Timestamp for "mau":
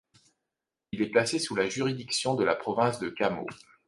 3.29-3.45